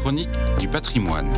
chronique 0.00 0.28
du 0.60 0.68
patrimoine. 0.68 1.28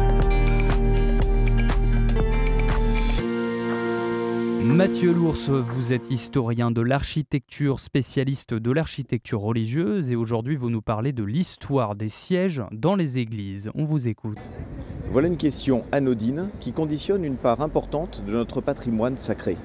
Mathieu 4.65 5.13
Lours, 5.13 5.51
vous 5.51 5.93
êtes 5.93 6.11
historien 6.11 6.71
de 6.71 6.81
l'architecture, 6.81 7.81
spécialiste 7.81 8.55
de 8.55 8.71
l'architecture 8.71 9.41
religieuse 9.41 10.11
et 10.11 10.17
aujourd'hui 10.17 10.57
vous 10.57 10.71
nous 10.71 10.83
parlez 10.83 11.13
de 11.13 11.25
l'histoire 11.25 11.95
des 11.95 12.09
sièges 12.09 12.63
dans 12.73 12.97
les 12.97 13.19
églises. 13.19 13.71
On 13.75 13.85
vous 13.85 14.09
écoute. 14.09 14.39
Voilà 15.13 15.29
une 15.29 15.37
question 15.37 15.85
anodine 15.93 16.49
qui 16.61 16.73
conditionne 16.73 17.25
une 17.25 17.37
part 17.37 17.63
importante 17.63 18.23
de 18.27 18.33
notre 18.33 18.61
patrimoine 18.61 19.17
sacré. 19.17 19.57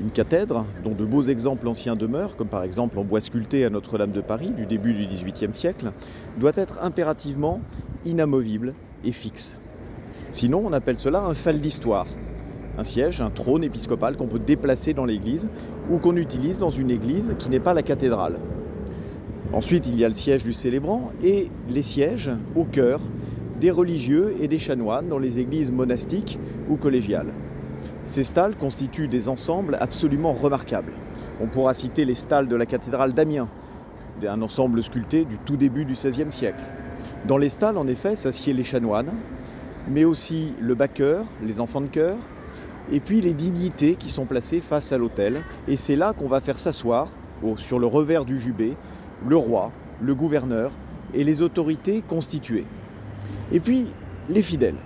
Une 0.00 0.10
cathèdre, 0.10 0.66
dont 0.82 0.94
de 0.94 1.04
beaux 1.04 1.22
exemples 1.22 1.68
anciens 1.68 1.94
demeurent, 1.94 2.34
comme 2.34 2.48
par 2.48 2.64
exemple 2.64 2.98
en 2.98 3.04
bois 3.04 3.20
sculpté 3.20 3.64
à 3.64 3.70
Notre-Dame 3.70 4.10
de 4.10 4.20
Paris 4.20 4.50
du 4.50 4.66
début 4.66 4.92
du 4.92 5.06
XVIIIe 5.06 5.54
siècle, 5.54 5.92
doit 6.36 6.52
être 6.56 6.80
impérativement 6.82 7.60
inamovible 8.04 8.74
et 9.04 9.12
fixe. 9.12 9.58
Sinon, 10.30 10.62
on 10.64 10.72
appelle 10.72 10.96
cela 10.96 11.24
un 11.24 11.34
phal 11.34 11.60
d'histoire, 11.60 12.06
un 12.76 12.84
siège, 12.84 13.20
un 13.20 13.30
trône 13.30 13.64
épiscopal 13.64 14.16
qu'on 14.16 14.26
peut 14.26 14.38
déplacer 14.38 14.94
dans 14.94 15.04
l'église 15.04 15.48
ou 15.90 15.98
qu'on 15.98 16.16
utilise 16.16 16.58
dans 16.58 16.70
une 16.70 16.90
église 16.90 17.34
qui 17.38 17.48
n'est 17.48 17.60
pas 17.60 17.74
la 17.74 17.82
cathédrale. 17.82 18.38
Ensuite, 19.52 19.86
il 19.86 19.96
y 19.96 20.04
a 20.04 20.08
le 20.08 20.14
siège 20.14 20.42
du 20.42 20.52
célébrant 20.52 21.12
et 21.22 21.48
les 21.68 21.82
sièges 21.82 22.30
au 22.56 22.64
cœur 22.64 23.00
des 23.60 23.70
religieux 23.70 24.34
et 24.40 24.48
des 24.48 24.58
chanoines 24.58 25.08
dans 25.08 25.18
les 25.18 25.38
églises 25.38 25.70
monastiques 25.70 26.38
ou 26.68 26.76
collégiales. 26.76 27.32
Ces 28.04 28.24
stalles 28.24 28.56
constituent 28.56 29.08
des 29.08 29.28
ensembles 29.28 29.76
absolument 29.80 30.32
remarquables. 30.32 30.92
On 31.40 31.46
pourra 31.46 31.74
citer 31.74 32.04
les 32.04 32.14
stalles 32.14 32.48
de 32.48 32.56
la 32.56 32.66
cathédrale 32.66 33.12
d'Amiens, 33.12 33.48
un 34.26 34.42
ensemble 34.42 34.82
sculpté 34.82 35.24
du 35.24 35.38
tout 35.38 35.56
début 35.56 35.84
du 35.84 35.94
XVIe 35.94 36.30
siècle. 36.30 36.64
Dans 37.26 37.36
les 37.36 37.48
stalles, 37.48 37.78
en 37.78 37.86
effet, 37.86 38.16
s'assied 38.16 38.52
les 38.52 38.64
chanoines, 38.64 39.12
mais 39.88 40.04
aussi 40.04 40.54
le 40.60 40.74
baqueur, 40.74 41.24
les 41.42 41.60
enfants 41.60 41.80
de 41.80 41.86
chœur, 41.86 42.16
et 42.92 43.00
puis 43.00 43.20
les 43.20 43.32
dignités 43.32 43.96
qui 43.96 44.08
sont 44.08 44.26
placées 44.26 44.60
face 44.60 44.92
à 44.92 44.98
l'autel. 44.98 45.42
Et 45.68 45.76
c'est 45.76 45.96
là 45.96 46.12
qu'on 46.12 46.28
va 46.28 46.40
faire 46.40 46.58
s'asseoir, 46.58 47.08
sur 47.56 47.78
le 47.78 47.86
revers 47.86 48.24
du 48.24 48.38
jubé, 48.38 48.76
le 49.26 49.36
roi, 49.36 49.70
le 50.00 50.14
gouverneur 50.14 50.70
et 51.12 51.24
les 51.24 51.42
autorités 51.42 52.02
constituées. 52.06 52.64
Et 53.52 53.60
puis 53.60 53.86
les 54.28 54.42
fidèles. 54.42 54.78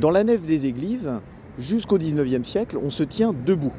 Dans 0.00 0.10
la 0.10 0.24
nef 0.24 0.42
des 0.42 0.66
églises, 0.66 1.10
jusqu'au 1.58 1.98
XIXe 1.98 2.48
siècle, 2.48 2.78
on 2.82 2.90
se 2.90 3.02
tient 3.02 3.32
debout. 3.32 3.72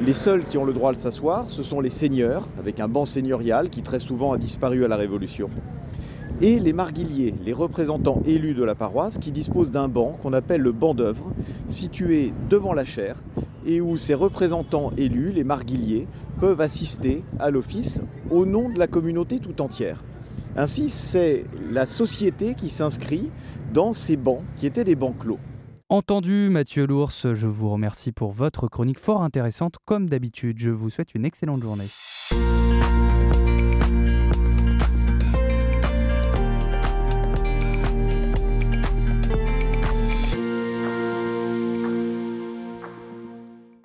Les 0.00 0.12
seuls 0.12 0.44
qui 0.44 0.58
ont 0.58 0.64
le 0.64 0.74
droit 0.74 0.92
de 0.92 1.00
s'asseoir, 1.00 1.48
ce 1.48 1.62
sont 1.62 1.80
les 1.80 1.90
seigneurs, 1.90 2.46
avec 2.58 2.80
un 2.80 2.88
banc 2.88 3.06
seigneurial 3.06 3.70
qui 3.70 3.82
très 3.82 3.98
souvent 3.98 4.32
a 4.32 4.38
disparu 4.38 4.84
à 4.84 4.88
la 4.88 4.96
Révolution, 4.96 5.48
et 6.40 6.58
les 6.58 6.72
marguilliers, 6.72 7.34
les 7.44 7.52
représentants 7.52 8.22
élus 8.26 8.54
de 8.54 8.64
la 8.64 8.74
paroisse, 8.74 9.18
qui 9.18 9.32
disposent 9.32 9.70
d'un 9.70 9.88
banc 9.88 10.18
qu'on 10.22 10.32
appelle 10.32 10.60
le 10.60 10.72
banc 10.72 10.94
d'œuvre, 10.94 11.32
situé 11.68 12.32
devant 12.50 12.72
la 12.72 12.84
chaire, 12.84 13.22
et 13.64 13.80
où 13.80 13.96
ces 13.96 14.14
représentants 14.14 14.92
élus, 14.96 15.32
les 15.32 15.44
marguilliers, 15.44 16.06
peuvent 16.40 16.60
assister 16.60 17.24
à 17.38 17.50
l'office 17.50 18.00
au 18.30 18.46
nom 18.46 18.68
de 18.68 18.78
la 18.78 18.86
communauté 18.86 19.38
tout 19.38 19.60
entière. 19.62 20.04
Ainsi, 20.56 20.88
c'est 20.90 21.44
la 21.70 21.86
société 21.86 22.54
qui 22.54 22.70
s'inscrit 22.70 23.30
dans 23.72 23.92
ces 23.92 24.16
bancs, 24.16 24.42
qui 24.56 24.66
étaient 24.66 24.84
des 24.84 24.94
bancs 24.94 25.18
clos. 25.18 25.38
Entendu, 25.88 26.48
Mathieu 26.50 26.86
Lours, 26.86 27.12
je 27.12 27.46
vous 27.46 27.70
remercie 27.70 28.10
pour 28.10 28.32
votre 28.32 28.66
chronique 28.66 28.98
fort 28.98 29.22
intéressante 29.22 29.76
comme 29.84 30.08
d'habitude. 30.08 30.58
Je 30.58 30.70
vous 30.70 30.90
souhaite 30.90 31.14
une 31.14 31.24
excellente 31.24 31.62
journée. 31.62 31.86